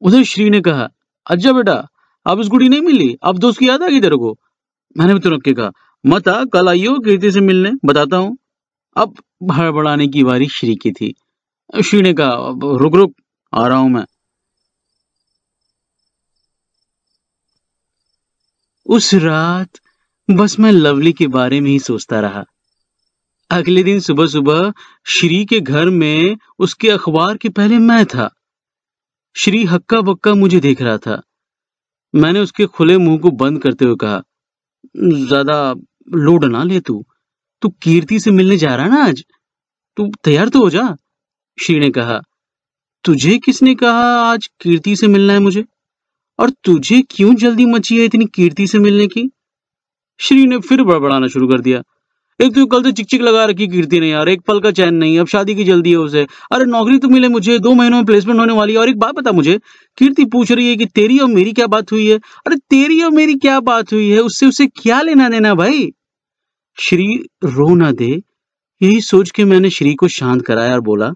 उधर 0.00 0.22
श्री 0.22 0.50
ने 0.50 0.60
कहा 0.60 0.88
अच्छा 1.26 1.52
बेटा 1.52 1.88
अब 2.26 2.48
गुड़ी 2.48 2.68
नहीं 2.68 2.80
मिली? 2.80 3.18
अब 3.22 3.38
दोस्त 3.38 3.58
की 3.58 3.68
याद 3.68 3.82
आ 3.82 3.88
गई 3.88 4.00
तेरे 4.00 4.16
को? 4.16 4.38
मैंने 4.98 5.14
भी 5.14 5.20
तुरंत 5.20 5.42
के 5.42 5.52
कहा, 5.52 5.70
मत 6.06 6.28
आ, 6.28 6.44
कल 6.44 6.68
आइयो, 6.68 6.98
कीर्ति 6.98 7.32
से 7.32 7.40
मिलने, 7.40 7.72
बताता 7.84 8.16
हूँ। 8.16 8.38
अब 8.96 9.14
हड़बड़ाने 9.52 10.06
की 10.08 10.24
बारी 10.24 10.48
श्री 10.48 10.74
की 10.74 10.92
थी। 10.92 11.14
श्री 11.84 12.00
ने 12.02 12.12
कहा 12.14 12.76
रुक 12.78 12.94
रुक, 12.94 13.14
आ 13.52 13.66
रहा 13.66 13.78
हूँ 13.78 13.90
मैं। 13.90 14.04
उस 18.86 19.14
रात 19.14 19.78
बस 20.28 20.58
मैं 20.60 20.72
लवली 20.72 21.12
के 21.12 21.26
बारे 21.26 21.60
में 21.60 21.70
ही 21.70 21.78
सोचता 21.78 22.20
रहा। 22.20 22.44
अगले 23.50 23.82
दिन 23.82 24.00
सुबह 24.00 24.26
सुबह 24.26 24.72
श्री 25.06 25.44
के 25.44 25.60
घर 25.60 25.88
में 25.90 26.36
उसके 26.58 26.90
अखबार 26.90 27.36
के 27.36 27.48
पहले 27.48 27.78
मैं 27.78 28.04
था। 28.06 28.28
श्री 29.36 29.64
हक्का 29.64 30.00
बक्का 30.00 30.34
मुझे 30.34 30.60
देख 30.60 30.82
रहा 30.82 30.96
था। 30.98 31.20
मैंने 32.14 32.40
उसके 32.40 32.66
खुले 32.66 32.96
मुँह 32.98 33.18
को 33.18 33.30
बंद 33.30 33.62
करते 33.62 33.84
हुए 33.84 33.96
कहा, 33.96 34.22
ज़्यादा 34.96 35.74
लोड 36.14 36.44
ना 36.44 36.62
ले 36.64 36.80
तू। 36.80 37.04
तू 37.62 37.68
कीर्ति 37.82 38.20
से 38.20 38.30
मिलने 38.30 38.56
जा 38.56 38.74
रहा 38.74 38.84
है 38.84 38.90
ना 38.90 39.04
आज? 39.04 39.24
तू 39.96 40.12
तैयार 40.24 40.48
तो 40.48 40.58
हो 40.58 40.70
जा, 40.70 40.96
श्री 41.64 41.78
ने 41.78 41.90
कहा। 41.90 42.20
तुझे 43.04 43.38
किसने 43.38 43.74
कहा 43.74 44.22
आज 44.22 44.50
कीर्ति 44.60 44.96
से 44.96 45.06
मिलना 45.06 45.32
है 45.32 45.38
मुझे? 45.38 45.64
और 46.38 46.50
तुझे 46.50 47.02
क्यों 47.10 47.34
जल्दी 47.34 47.64
मची 47.66 47.98
है 47.98 48.04
इतनी 48.04 48.24
कीर्ति 48.24 48.66
से 48.66 48.78
मिलने 48.78 49.06
की? 49.06 49.30
श्री 50.18 50.46
ने 50.46 50.58
फिर 50.58 50.82
बड़बड़ाना 50.82 51.28
शुरू 51.28 51.48
कर 51.48 51.60
दिया। 51.60 51.82
एक 52.40 52.54
तो 52.54 52.66
कल 52.66 52.82
तो 52.82 52.90
चिक 52.90 53.06
चिक 53.06 53.22
लगा 53.22 53.44
रखी 53.44 53.68
कीर्ति 53.68 54.00
ने 54.00 54.08
यार, 54.08 54.28
एक 54.28 54.40
पल 54.40 54.60
का 54.60 54.70
चैन 54.70 54.94
नहीं, 54.94 55.18
अब 55.18 55.26
शादी 55.26 55.54
की 55.54 55.64
जल्दी 55.64 55.90
है 55.90 55.96
उसे। 55.96 56.26
अरे 56.52 56.64
नौकरी 56.64 56.98
तो 56.98 57.08
मिले 57.08 57.28
मुझे, 57.28 57.58
दो 57.58 57.74
महीनों 57.74 57.96
में 57.96 58.06
प्लेसमेंट 58.06 58.40
होने 58.40 58.52
वाली 58.52 58.72
है, 58.72 58.78
और 58.78 58.88
एक 58.88 58.98
बात 58.98 59.14
बता 59.14 59.32
मुझे, 59.32 59.60
कीर्ति 59.98 60.24
पूछ 60.24 60.52
रही 60.52 60.68
है 60.68 60.76
कि 60.76 60.86
तेरी 60.86 61.18
और 61.18 61.28
मेरी 61.28 61.52
क्या 61.52 61.66
बात 61.66 61.92
हुई 61.92 62.10
है? 62.10 62.16
अरे 62.16 62.56
तेरी 62.56 63.02
और 63.02 63.10
मेरी 63.10 63.34
क्या 63.34 63.60
बात 63.60 63.92
हुई 63.92 64.10
है? 64.10 64.18
उससे 64.18 64.46
उसे 64.46 64.66
क्या 64.66 65.02
लेना 65.02 65.28
देना 65.28 65.54
भाई? 65.54 65.92
श्री 66.78 67.24
रो 67.44 67.74
ना 67.74 67.92
दे। 67.92 68.22
यही 68.80 69.00
सोच 69.00 69.30
के 69.30 69.44
मैंने 69.44 69.70
श्री 69.70 69.94
को 69.94 70.08
शांत 70.08 70.42
कराया 70.42 70.72
और 70.72 70.80
बोला, 70.80 71.12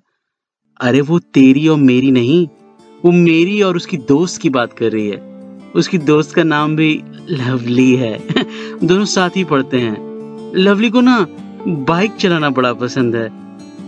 अरे 0.81 1.01
वो 1.01 1.19
तेरी 1.19 1.69
और 1.69 1.77
मेरी 1.77 2.11
नहीं, 2.11 2.47
वो 3.05 3.13
मेरी 3.13 3.63
और 3.63 3.77
उसकी 3.77 3.97
दोस्त 3.97 4.41
की 4.41 4.51
बात 4.51 4.73
कर 4.73 4.93
रही 4.93 5.09
है। 5.09 5.17
उसकी 5.77 5.99
दोस्त 5.99 6.35
का 6.35 6.43
नाम 6.43 6.77
भी 6.77 7.03
लवली 7.31 7.95
है। 7.95 8.19
दोनों 8.87 9.05
साथ 9.05 9.31
ही 9.37 9.45
पढ़ते 9.45 9.77
हैं। 9.77 9.97
लवली 10.57 10.91
को 10.91 11.01
ना 11.01 11.27
बाइक 11.67 12.13
चलाना 12.13 12.51
बड़ा 12.51 12.73
पसंद 12.73 13.17
है। 13.17 13.29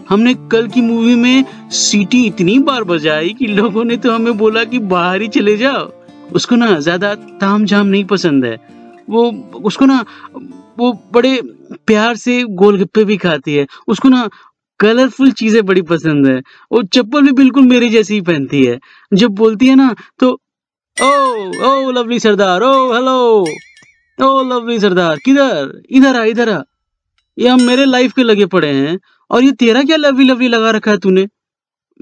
हमने 0.09 0.35
कल 0.35 0.69
की 0.69 0.81
मूवी 0.81 1.15
में 1.15 1.45
सीटी 1.71 2.27
इतनी 2.27 2.59
बार 2.59 2.85
बजाई 2.85 3.33
कि 3.33 3.47
लोगों 3.47 3.85
ने 3.85 3.97
तो 3.97 4.13
हमें 4.13 4.39
बोला 4.39 4.65
कि 4.65 4.79
बाहर 4.79 5.23
ही 5.23 5.29
चले 5.29 5.57
जाओ। 5.57 5.93
उसको 6.33 6.57
ना 6.57 6.81
ज़्यादा 6.81 7.15
ताम 7.15 7.65
झाम 7.65 7.87
नहीं 7.87 8.05
पसंद 8.05 8.45
है। 8.45 8.59
वो, 9.11 9.33
उसको 9.65 9.87
ना, 9.87 10.05
वो 10.79 10.93
बड़े 11.13 11.58
प्यार 11.87 12.17
से 12.17 12.43
गोलगप्पे 12.43 13.05
भी 13.05 13.17
खाती 13.17 13.55
है। 13.55 13.67
उसको 13.89 14.09
ना 14.09 14.29
कलरफुल 14.81 15.31
चीज़ें 15.33 15.65
बड़ी 15.67 15.83
पसंद 15.83 16.27
है। 16.27 16.43
और 16.73 16.87
चप्पल 16.87 17.23
भी 17.23 17.33
बिल्कुल 17.33 17.67
मेरी 17.67 17.89
जैसी 17.89 18.15
ही 18.15 18.21
पहनती 18.21 18.65
है। 18.65 18.79
जब 19.13 19.31
बोलती 19.35 19.67
है 19.67 19.75
ना 19.75 19.95
तो 20.19 20.31
ओ 20.97 21.09
ओ 21.65 21.91
लवली 21.91 22.19
सरदार, 22.21 22.63
ओ 22.63 22.93
हेलो 22.95 23.47
ओ 24.19 24.43
लवली 24.43 24.79
सरदार, 24.81 25.19
किधर? 25.25 25.83
इधर 25.91 26.17
आ 26.17 26.25
इधर 26.25 26.49
आ। 26.49 26.63
ये 27.39 27.49
हम 27.49 27.63
मेरे 27.63 27.85
लाइफ 27.85 28.13
के 28.13 28.23
लगे 28.23 28.47
पड़े 28.47 28.69
हैं। 28.69 28.99
और 29.31 29.43
ये 29.45 29.53
तेरा 29.53 29.83
क्या 29.83 29.97
लवली 29.97 30.25
लवली 30.25 30.49
लगा 30.49 30.71
रखा 30.71 30.91
है 30.91 30.99
तूने? 30.99 31.27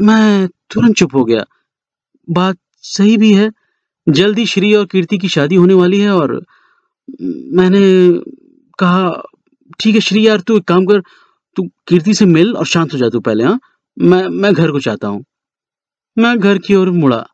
मैं 0.01 0.49
तुरंत 0.71 0.97
चुप 0.97 1.15
हो 1.15 1.25
गया। 1.25 1.45
बात 2.29 2.59
सही 2.83 3.17
भी 3.17 3.33
है। 3.33 3.51
जल्दी 4.09 4.47
श्री 4.47 4.75
और 4.75 4.87
कीर्ति 4.87 5.19
की 5.19 5.29
शादी 5.29 5.55
होने 5.55 5.75
वाली 5.75 6.01
है 6.01 6.11
और 6.11 6.45
मैंने 7.53 7.81
कहा 8.79 9.23
ठीक 9.81 9.95
है, 9.95 10.01
श्री 10.01 10.29
यार, 10.29 10.41
तू 10.41 10.57
एक 10.57 10.65
काम 10.65 10.85
कर, 10.85 11.01
तू 11.57 11.63
कीर्ति 11.89 12.15
से 12.15 12.27
मिल 12.27 12.57
और 12.57 12.67
शांत 12.67 12.93
हो 12.93 12.99
जा 12.99 13.09
तू 13.09 13.21
पहले 13.21 13.45
हाँ? 13.45 13.61
मैं 13.99 14.29
मैं 14.29 14.55
घर 14.55 14.71
को 14.71 14.81
चाहता 14.81 15.09
हूँ। 15.09 15.25
मैं 16.19 16.39
घर 16.39 16.59
की 16.59 16.75
ओर 16.75 16.91
मुड़ा। 16.91 17.27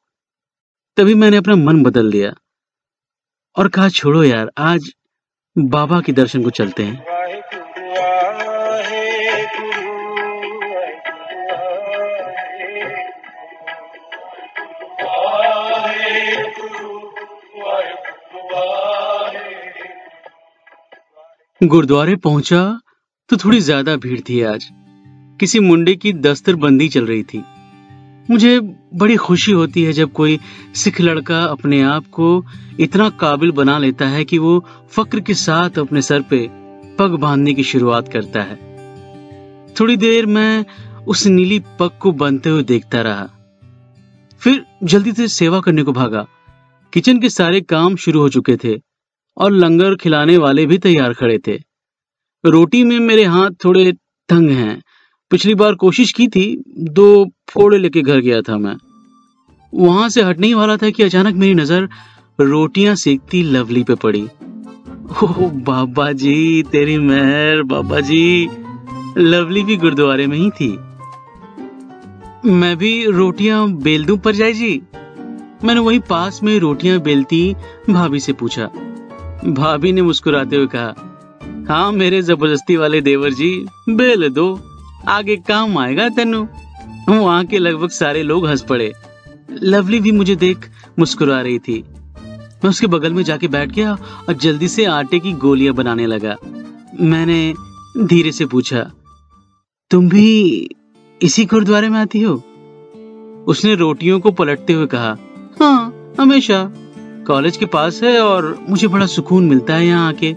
तभी 0.96 1.14
मैंने 1.14 1.36
अपना 1.36 1.56
मन 1.56 1.82
बदल 1.82 2.06
लिया। 2.06 2.34
और 3.56 3.68
कहा, 3.68 3.88
छोड़ो 3.88 4.24
यार, 4.24 4.52
आज 4.58 4.94
बाबा 5.58 6.00
के 6.00 6.12
दर्शन 6.12 6.42
को 6.42 6.50
चलते 6.50 6.82
हैं। 6.82 7.22
गुरुद्वारे 21.62 22.14
पहुँचा 22.16 22.61
तो 23.31 23.37
थोड़ी 23.37 23.59
ज़्यादा 23.61 23.95
भीड़ 23.97 24.21
थी 24.21 24.40
आज। 24.42 24.69
किसी 25.40 25.61
मुंडे 25.61 25.95
की 25.95 26.12
दस्तरबंदी 26.12 26.88
चल 26.88 27.07
रही 27.07 27.23
थी। 27.23 27.42
मुझे 28.28 28.59
बड़ी 28.95 29.16
खुशी 29.16 29.52
होती 29.52 29.83
है 29.85 29.92
जब 29.92 30.12
कोई 30.12 30.38
सिख 30.75 31.00
लड़का 31.00 31.42
अपने 31.45 31.81
आप 31.83 32.07
को 32.12 32.45
इतना 32.81 33.09
काबिल 33.21 33.52
बना 33.52 33.78
लेता 33.78 34.09
है 34.09 34.25
कि 34.25 34.38
वो 34.38 34.59
फक्र 34.92 35.21
के 35.21 35.35
साथ 35.35 35.78
अपने 35.78 36.02
सर 36.02 36.23
पे 36.23 36.47
पग 36.99 37.16
बांधने 37.21 37.54
की 37.54 37.62
शुरुआत 37.62 38.09
करता 38.09 38.42
है। 38.42 38.57
थोड़ी 39.81 39.97
देर 39.97 40.26
मैं 40.26 40.64
उस 41.07 41.26
नीली 41.26 41.62
पग 41.81 41.99
को 42.00 42.12
बनते 42.12 42.50
हुए 42.50 42.62
देखता 42.64 43.02
रहा। 43.02 43.28
फिर 44.42 44.64
जल्दी 44.85 45.12
से 45.12 45.28
सेवा 45.31 45.61
करने 45.61 45.83
को 45.83 45.92
भागा। 45.92 46.26
किचन 46.92 47.21
के 47.21 47.28
सारे 47.31 47.61
काम 47.61 47.97
शुरू 47.97 48.21
हो 48.21 48.28
चुके 48.28 48.57
थे। 48.57 48.81
और 49.36 49.52
लंगर 49.52 49.94
खिलाने 49.94 50.36
वाले 50.36 50.66
भी 50.66 50.78
तैयार 50.78 51.12
खड़े 51.12 51.38
थे। 51.38 51.58
रोटी 52.46 52.84
में 52.84 53.00
मेरे 53.00 53.24
हाथ 53.24 53.50
थोड़े 53.64 53.92
तंग 54.28 54.50
हैं। 54.50 54.82
पिछली 55.30 55.54
बार 55.54 55.74
कोशिश 55.74 56.12
की 56.12 56.28
थी, 56.28 56.64
दो 56.78 57.30
फोड़े 57.50 57.78
लेके 57.78 58.02
घर 58.02 58.18
गया 58.18 58.42
था 58.42 58.58
मैं। 58.58 58.76
वहाँ 59.74 60.08
से 60.08 60.22
हटने 60.22 60.46
ही 60.46 60.54
वाला 60.54 60.76
था 60.76 60.90
कि 60.90 61.02
अचानक 61.02 61.34
मेरी 61.34 61.54
नज़र 61.54 61.88
रोटियाँ 62.40 62.94
सेकती 62.94 63.42
लवली 63.42 63.84
पे 63.84 63.94
पड़ी। 63.94 64.22
ओ, 65.22 65.50
बाबा 65.50 66.12
जी, 66.12 66.62
तेरी 66.62 66.98
मेहर, 66.98 67.62
बाबा 67.62 68.00
जी। 68.00 68.48
लवली 69.18 69.62
भी 69.62 69.76
गुरुद्वारे 69.76 70.26
में 70.26 70.36
ही 70.38 70.50
थी। 70.50 70.78
मैं 72.46 72.76
भी 72.76 73.06
रोटियाँ 73.06 73.72
बेल 73.72 74.04
दूँ 74.04 74.18
पर 74.18 74.34
जाए 74.34 74.52
जी? 74.52 74.82
मैंने 75.64 75.80
वही 75.80 75.98
पास 75.98 76.40
में 76.42 76.58
रोटियाँ 76.58 77.00
बेलती 77.00 77.54
भाभी 77.90 78.20
से 78.20 78.32
पूछा। 78.32 78.70
भाभी 79.44 79.92
ने 79.92 80.02
मुस्कुराते 80.02 80.56
हुए 80.56 80.66
कहा 80.75 80.94
हाँ 81.68 81.90
मेरे 81.92 82.20
ज़बरदस्ती 82.22 82.76
वाले 82.76 83.00
देवर 83.00 83.32
जी, 83.32 83.66
बेल 83.88 84.28
दो। 84.28 84.61
आगे 85.08 85.37
काम 85.38 85.78
आएगा 85.78 86.08
तेनू। 86.08 86.42
वहाँ 87.08 87.44
के 87.44 87.58
लगभग 87.58 87.90
सारे 87.90 88.22
लोग 88.22 88.46
हंस 88.46 88.62
पड़े। 88.62 88.92
लवली 89.52 90.00
भी 90.00 90.12
मुझे 90.12 90.37
देख 90.37 90.68
मुस्कुरा 90.99 91.40
रही 91.40 91.58
थी। 91.58 91.82
मैं 92.64 92.68
उसके 92.68 92.87
बगल 92.87 93.12
में 93.12 93.22
जाके 93.22 93.49
बैठ 93.49 93.70
गया 93.70 93.92
और 94.28 94.34
जल्दी 94.34 94.68
से 94.68 94.84
आटे 94.84 95.18
की 95.18 95.32
गोलियाँ 95.38 95.75
बनाने 95.75 96.06
लगा। 96.06 96.37
मैंने 97.00 97.54
धीरे 97.99 98.32
से 98.32 98.46
पूछा, 98.46 98.90
तुम 99.90 100.08
भी 100.08 100.70
इसी 101.20 101.44
गुरुद्वारे 101.44 101.88
में 101.88 101.99
आती 102.00 102.22
हो? 102.22 102.34
उसने 103.49 103.75
रोटियों 103.75 104.20
को 104.20 104.30
पलटते 104.30 104.72
हुए 104.72 104.87
कहा 104.87 105.16
हाँ 105.61 106.14
हमेशा। 106.20 106.62
कॉलेज 107.26 107.57
के 107.57 107.67
पास 107.67 108.02
है 108.02 108.21
और 108.21 108.67
मुझे 108.69 108.88
बड़ा 108.88 109.07
सुकून 109.07 109.49
मिलता 109.49 109.75
है 109.75 109.87
यहाँ 109.87 110.09
आके। 110.09 110.35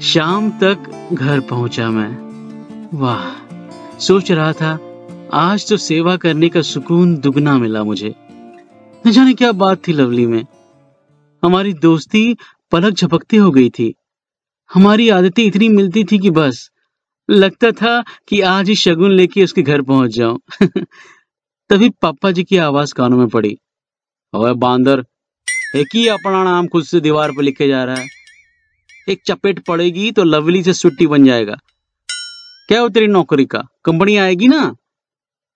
शाम 0.00 0.50
तक 0.50 1.08
घर 1.12 1.40
पहुँचा 1.40 1.90
मैं। 1.90 2.28
वाह, 2.94 3.54
सोच 3.98 4.32
रहा 4.32 4.52
था, 4.52 4.78
आज 5.32 5.68
तो 5.68 5.76
सेवा 5.76 6.16
करने 6.16 6.48
का 6.48 6.62
सुकून 6.62 7.16
दुगना 7.16 7.58
मिला 7.58 7.84
मुझे। 7.84 8.14
न 9.06 9.10
जाने 9.10 9.34
क्या 9.34 9.52
बात 9.52 9.88
थी 9.88 9.92
लवली 9.92 10.26
में। 10.26 10.46
हमारी 11.44 11.72
दोस्ती 11.72 12.36
पलक 12.72 12.94
झपकते 12.94 13.36
हो 13.36 13.50
गई 13.50 13.70
थी। 13.70 13.94
हमारी 14.74 15.08
आदतें 15.08 15.44
इतनी 15.44 15.68
मिलती 15.68 16.04
थी 16.04 16.18
कि 16.18 16.30
बस, 16.30 16.70
लगता 17.30 17.70
था 17.70 18.04
कि 18.28 18.40
आज 18.40 18.68
ही 18.68 18.74
शगुन 18.74 19.10
लेके 19.10 19.44
उसके 19.44 19.62
घर 19.62 19.82
पहुँच 19.82 20.10
जाऊँ। 20.10 20.40
तभी 21.70 21.88
पापा 22.02 22.30
जी 22.30 22.42
की 22.44 22.56
आवाज़ 22.56 22.92
कानों 22.94 23.16
में 23.18 23.28
पड़ी। 23.28 23.56
ओए 24.34 24.52
बांदर, 24.54 25.04
एक 25.76 25.88
ही 25.94 26.06
अपना 26.08 26.42
नाम 26.44 26.66
खुद 26.66 26.84
से 26.84 27.00
दीवार 27.00 27.30
पर 27.30 27.42
लिखे 27.42 27.66
जा 27.68 27.82
रहा 27.84 27.96
है। 27.96 28.06
एक 29.08 29.20
चपेट 29.26 29.58
पड़ेगी 29.66 30.10
तो 30.12 30.24
लवली 30.24 30.62
से 30.62 30.72
सुट्टी 30.72 31.06
बन 31.06 31.24
जाएगा। 31.24 31.56
क्या 32.68 32.80
हो 32.80 32.88
तेरी 32.88 33.06
नौकरी 33.06 33.44
का? 33.44 33.62
कंपनी 33.84 34.16
आएगी 34.16 34.48
ना? 34.48 34.60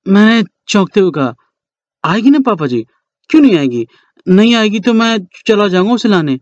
मैंने 0.07 0.43
चौंकते 0.69 1.01
हुए 1.01 1.11
कहा, 1.11 1.35
आएगी 2.05 2.31
ना 2.31 2.39
पापा 2.39 2.67
जी? 2.67 2.85
क्यों 3.31 3.41
नहीं 3.43 3.57
आएगी? 3.59 3.87
नहीं 4.27 4.55
आएगी 4.55 4.81
तो 4.81 4.93
मैं 4.93 5.19
चला 5.47 5.69
जाऊँगा 5.69 5.95
उसे 5.95 6.09
लाने। 6.09 6.39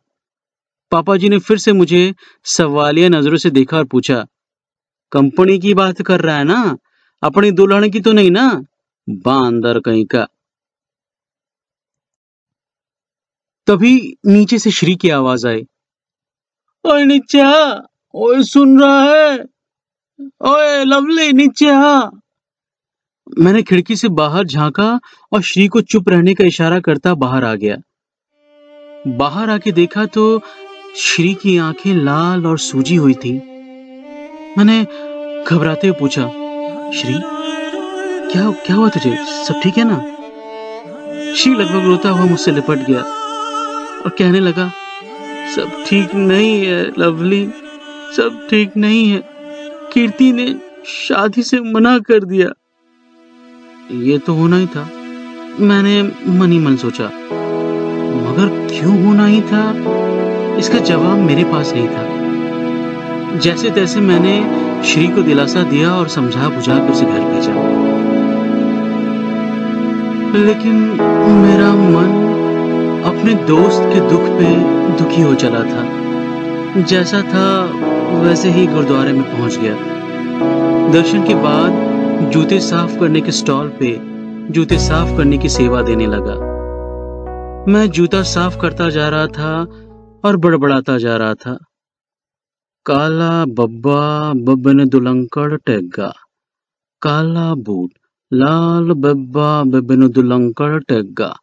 पापा 0.93 1.17
जी 1.17 1.29
ने 1.29 1.39
फिर 1.39 1.59
से 1.59 1.73
मुझे 1.73 2.15
सवालिया 2.47 3.09
नज़रों 3.09 3.37
से 3.37 3.51
देखा 3.51 3.77
और 3.77 3.85
पूछा, 3.85 4.25
कंपनी 5.13 5.59
की 5.59 5.75
बात 5.75 6.03
कर 6.03 6.21
रहा 6.21 6.37
है 6.37 6.45
ना? 6.45 6.77
अपनी 7.23 7.51
दुल्हन 7.51 7.91
की 7.91 8.01
तो 8.01 8.13
नहीं 8.13 8.31
ना? 8.31 8.63
बांदर 9.11 9.81
कहीं 9.81 10.07
का। 10.07 10.27
तभी 13.67 14.17
नीचे 14.27 14.59
से 14.59 14.71
श्री 14.71 14.97
की 14.97 15.11
आवाज़ 15.11 15.47
आई। 15.47 15.67
ओए 16.85 17.05
नीचे 17.05 17.41
आ 17.41 17.81
ओए 18.15 18.43
सुन 18.43 18.81
रहा 18.81 19.03
है। 19.03 19.39
ओए 20.41 20.85
लवली 20.85 21.33
नीचे 21.33 21.71
आ 21.71 22.01
मैंने 23.39 23.63
खिड़की 23.63 23.97
से 23.97 24.09
बाहर 24.09 24.45
झांका 24.45 25.01
और 25.33 25.43
श्री 25.43 25.69
को 25.69 25.81
चुप 25.81 26.09
रहने 26.09 26.35
का 26.35 26.45
इशारा 26.45 26.81
करता 26.81 27.15
बाहर 27.15 27.45
आ 27.45 27.55
गया। 27.55 27.77
बाहर 29.07 29.51
आके 29.51 29.73
देखा 29.73 30.07
तो 30.07 30.43
श्री 30.97 31.35
की 31.35 31.59
आँखें 31.59 31.95
लाल 31.95 32.47
और 32.47 32.59
सूजी 32.59 32.97
हुई 32.97 33.15
थी। 33.15 33.33
मैंने 34.59 34.85
घबराते 35.45 35.89
हुए 35.89 35.97
पूछा, 36.01 36.27
श्री? 36.93 37.40
क्या 38.33 38.51
क्या 38.67 38.77
हुआ 38.77 38.89
तुझे? 38.89 39.15
सब 39.45 39.61
ठीक 39.63 39.79
है 39.79 39.85
ना? 39.85 39.97
श्री 41.37 41.53
लगभग 41.55 41.87
रोता 41.87 42.11
हुआ 42.11 42.25
मुझसे 42.25 42.53
लिपट 42.53 42.87
गया 42.89 43.01
और 43.01 44.15
कहने 44.19 44.41
लगा, 44.41 44.71
सब 45.57 45.85
ठीक 45.87 46.15
नहीं 46.15 46.65
है, 46.67 46.83
लवली, 46.99 47.45
सब 48.17 48.47
ठीक 48.51 48.77
नहीं 48.77 49.09
है। 49.11 49.23
कीर्ति 49.93 50.33
ने 50.33 50.55
शादी 50.87 51.43
से 51.43 51.61
मना 51.73 51.99
कर 52.01 52.25
दिया। 52.25 52.49
ये 54.05 54.19
तो 54.19 54.35
होना 54.35 54.57
ही 54.57 54.67
था। 54.67 54.89
मैंने 55.61 56.03
मन 56.31 56.53
ही 56.53 56.59
मन 56.59 56.77
सोचा, 56.77 57.07
मगर 58.25 58.49
क्यों 58.71 59.05
होना 59.05 59.27
ही 59.27 59.41
था? 59.43 59.69
इसका 60.59 60.79
जवाब 60.79 61.19
मेरे 61.19 61.45
पास 61.45 61.73
नहीं 61.75 61.89
था। 61.89 63.39
जैसे 63.39 63.71
तैसे 63.71 64.01
मैंने 64.01 64.83
श्री 64.85 65.07
को 65.09 65.23
दिलासा 65.23 65.63
दिया 65.63 65.95
और 65.95 66.09
समझा 66.09 66.49
बुझा 66.49 66.75
कर 66.77 66.91
उसे 66.93 67.05
घर 67.05 67.21
भेजा। 67.25 67.90
लेकिन 70.35 70.75
मेरा 71.45 71.73
मन 71.75 72.31
अपने 73.07 73.35
दोस्त 73.35 73.83
के 73.83 74.01
दुख 74.11 74.21
पे 74.21 74.57
दुखी 74.99 75.23
हो 75.23 75.35
चला 75.35 75.61
था। 75.61 76.01
जैसा 76.83 77.23
था, 77.23 77.65
वैसे 78.21 78.51
ही 78.51 78.67
गुरुद्वारे 78.67 79.13
में 79.13 79.23
पहुँच 79.23 79.57
गया। 79.57 79.75
दर्शन 80.93 81.27
के 81.27 81.35
बाद 81.35 81.73
जूते 82.31 82.61
साफ़ 82.61 83.01
करने 83.01 83.21
के 83.21 83.33
स्टॉल 83.33 83.69
पे 83.69 84.01
जूते 84.53 84.79
साफ़ 84.79 85.17
करने 85.17 85.39
की 85.39 85.49
सेवा 85.49 85.83
देने 85.83 86.07
लगा। 86.07 86.35
मैं 87.73 87.91
जूता 87.91 88.23
साफ़ 88.23 88.59
करता 88.59 88.91
जा 88.91 89.09
रहा 89.09 89.27
था 89.27 89.63
और 90.25 90.37
बड़बड़ाता 90.37 90.99
जा 90.99 91.17
रहा 91.17 91.35
था। 91.35 91.59
काला 92.87 93.45
बब्बा 93.45 94.33
बब्बन 94.33 94.89
दुलंकड़ 94.89 95.57
टेग्गा 95.57 96.13
काला 97.03 97.55
बूट 97.55 98.00
लाल 98.33 98.93
बब्बा 98.93 99.63
बब्बन 99.65 100.09
दुलंकड़ 100.09 100.79
टेग्गा। 100.83 101.35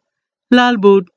लाल 0.50 0.76
बूट। 0.76 1.10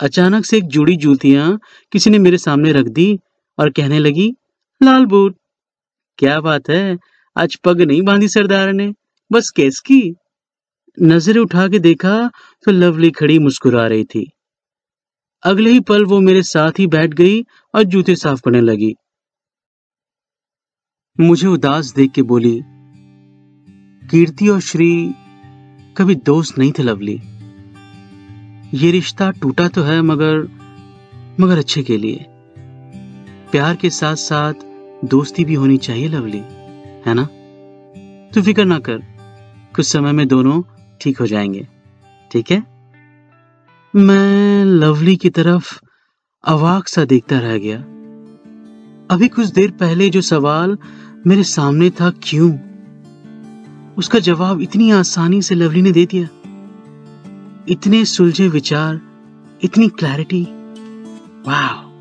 अचानक 0.00 0.44
से 0.44 0.56
एक 0.56 0.64
जुड़ी 0.64 0.96
जूतियाँ 0.96 1.58
किसी 1.92 2.10
ने 2.10 2.18
मेरे 2.18 2.38
सामने 2.38 2.72
रख 2.72 2.86
दी 2.88 3.18
और 3.58 3.70
कहने 3.70 3.98
लगी, 3.98 4.28
लाल 4.82 5.06
बूट। 5.06 5.36
क्या 6.18 6.40
बात 6.40 6.70
है? 6.70 6.98
आज 7.36 7.56
पग 7.56 7.80
नहीं 7.80 8.02
बांधी 8.02 8.28
सरदार 8.28 8.72
ने। 8.72 8.92
बस 9.30 9.50
केस 9.50 9.80
की। 9.80 10.14
नज़र 11.00 11.38
उठा 11.38 11.68
के 11.68 11.78
देखा 11.78 12.30
तो 12.64 12.72
लवली 12.72 13.10
खड़ी 13.10 13.38
मुस्कुरा 13.38 13.86
रही 13.86 14.04
थी। 14.04 14.32
अगले 15.42 15.70
ही 15.70 15.80
पल 15.80 16.04
वो 16.04 16.20
मेरे 16.20 16.42
साथ 16.42 16.78
ही 16.78 16.86
बैठ 16.86 17.14
गई 17.14 17.40
और 17.74 17.82
जूते 17.82 18.16
साफ़ 18.16 18.40
करने 18.40 18.60
लगी। 18.60 18.94
मुझे 21.20 21.46
उदास 21.48 21.92
देख 21.94 22.12
के 22.12 22.22
बोली 22.22 22.60
कीर्ति 24.12 24.48
और 24.48 24.60
श्री 24.60 25.14
कभी 25.96 26.14
दोस्त 26.14 26.58
नहीं 26.58 26.72
थे, 26.72 26.82
लवली। 26.82 27.20
ये 28.74 28.90
रिश्ता 28.90 29.30
टूटा 29.30 29.68
तो 29.68 29.82
है, 29.82 30.02
मगर 30.02 30.48
मगर 31.40 31.58
अच्छे 31.58 31.82
के 31.82 31.96
लिए। 31.96 32.26
प्यार 33.52 33.76
के 33.76 33.90
साथ 33.90 34.14
साथ 34.14 34.54
दोस्ती 35.04 35.44
भी 35.44 35.54
होनी 35.54 35.76
चाहिए, 35.76 36.08
लवली, 36.08 36.42
है 37.06 37.14
ना? 37.14 37.24
तू 38.34 38.42
फ़िक्र 38.42 38.64
ना 38.64 38.78
कर, 38.78 38.98
कुछ 39.76 39.86
समय 39.86 40.12
में 40.12 40.28
दोनों 40.28 40.62
ठीक 41.00 41.18
हो 41.18 41.26
जाएँगे, 41.26 41.68
ठीक 42.32 42.50
है? 42.50 42.62
मैं 43.96 44.64
लवली 44.64 45.16
की 45.16 45.30
तरफ़ 45.30 45.80
अवाक 46.44 46.88
सा 46.88 47.04
देखता 47.04 47.38
रह 47.38 47.58
गया। 47.58 47.78
अभी 49.10 49.28
कुछ 49.28 49.46
देर 49.46 49.70
पहले 49.70 50.10
जो 50.10 50.20
सवाल 50.20 50.78
मेरे 51.26 51.42
सामने 51.42 51.90
था, 51.90 52.10
क्यों? 52.10 52.71
उसका 53.98 54.18
जवाब 54.18 54.60
इतनी 54.60 54.90
आसानी 54.90 55.42
से 55.42 55.54
लवली 55.54 55.82
ने 55.82 55.92
दे 55.92 56.06
दिया। 56.06 56.28
इतने 57.68 58.04
सुलझे 58.04 58.48
विचार, 58.48 59.00
इतनी 59.62 59.88
क्लैरिटी 59.88 60.42
वाह 61.46 61.92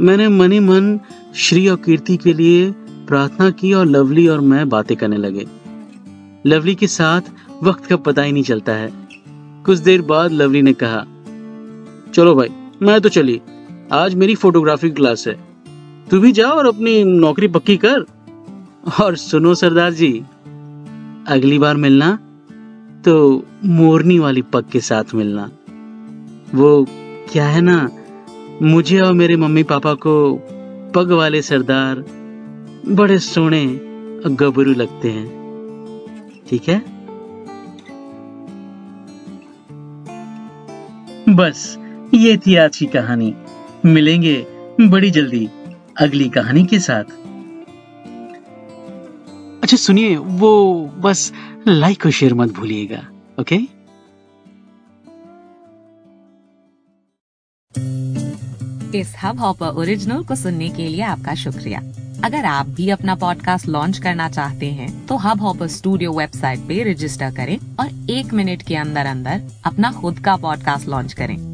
मैंने 0.00 0.28
मनी 0.28 0.60
मन, 0.60 1.00
श्री 1.34 1.68
और 1.68 1.76
कीर्ति 1.76 2.16
के 2.16 2.32
लिए 2.32 2.70
प्रार्थना 3.08 3.50
की 3.50 3.72
और 3.72 3.86
लवली 3.86 4.28
और 4.28 4.40
मैं 4.40 4.68
बातें 4.68 4.96
करने 4.96 5.16
लगे। 5.16 5.46
लवली 6.46 6.74
के 6.74 6.86
साथ 6.86 7.20
वक्त 7.62 7.86
का 7.86 7.96
पता 7.96 8.22
ही 8.22 8.32
नहीं 8.32 8.42
चलता 8.42 8.72
है। 8.72 8.92
कुछ 9.66 9.78
देर 9.78 10.02
बाद 10.02 10.32
लवली 10.32 10.62
ने 10.62 10.72
कहा, 10.72 11.04
चलो 12.12 12.34
भाई, 12.34 12.48
मैं 12.82 13.00
तो 13.00 13.08
चली। 13.08 13.40
आज 13.92 14.14
मेरी 14.14 14.34
फोटोग्राफी 14.34 14.90
क्लास 14.90 15.28
है। 15.28 15.44
तू 16.10 16.20
भी 16.20 16.32
जा 16.32 16.48
और 16.48 16.66
अपनी 16.66 17.04
नौकरी 17.04 17.48
पक्की 17.48 17.76
कर। 17.76 18.00
और 18.84 19.16
सुनो 19.16 19.54
सरदार 19.54 19.92
जी, 19.92 20.12
अगली 21.28 21.58
बार 21.58 21.76
मिलना 21.76 22.18
तो 23.04 23.46
मोरनी 23.64 24.18
वाली 24.18 24.42
पग 24.42 24.64
के 24.72 24.80
साथ 24.80 25.14
मिलना। 25.14 25.50
वो 26.54 26.86
क्या 27.32 27.46
है 27.46 27.60
ना, 27.60 27.90
मुझे 28.62 29.00
और 29.00 29.12
मेरे 29.12 29.36
मम्मी 29.36 29.62
पापा 29.62 29.94
को 29.94 30.14
पग 30.94 31.12
वाले 31.12 31.42
सरदार 31.42 32.04
बड़े 32.88 33.18
सोने 33.18 33.64
गबरू 34.30 34.72
लगते 34.72 35.10
हैं। 35.10 35.26
ठीक 36.48 36.68
है? 36.68 36.78
बस, 41.28 41.78
ये 42.14 42.36
थी 42.36 42.56
आज 42.56 42.76
की 42.76 42.86
कहानी। 42.86 43.34
मिलेंगे 43.86 44.46
बड़ी 44.80 45.10
जल्दी 45.10 45.48
अगली 46.00 46.28
कहानी 46.28 46.64
के 46.64 46.78
साथ। 46.78 47.04
अच्छा 49.64 49.76
सुनिए, 49.76 50.16
वो 50.16 50.90
बस 51.00 51.32
लाइक 51.68 52.04
और 52.06 52.12
शेयर 52.12 52.34
मत 52.34 52.52
भूलिएगा 52.52 52.98
ओके 53.40 53.56
इस 58.98 59.14
हब 59.22 59.38
हॉपर 59.40 59.66
ओरिजिनल 59.66 60.22
को 60.24 60.34
सुनने 60.34 60.68
के 60.68 60.88
लिए 60.88 61.00
आपका 61.02 61.34
शुक्रिया। 61.34 61.80
अगर 62.24 62.44
आप 62.44 62.66
भी 62.66 62.90
अपना 62.90 63.14
पॉडकास्ट 63.14 63.68
लॉन्च 63.68 63.98
करना 63.98 64.28
चाहते 64.28 64.66
हैं 64.72 65.06
तो 65.06 65.16
हब 65.16 65.40
हॉपर 65.40 65.68
स्टूडियो 65.68 66.12
वेबसाइट 66.12 66.58
पे 66.58 66.82
रजिस्टर 66.92 67.34
करें 67.34 67.56
और 67.80 68.10
एक 68.10 68.34
मिनट 68.34 68.62
के 68.62 68.76
अंदर 68.76 69.06
अंदर 69.06 69.42
अपना 69.64 69.92
खुद 69.92 70.18
का 70.18 70.36
पॉडकास्ट 70.36 70.88
लॉन्च 70.88 71.12
करें। 71.12 71.53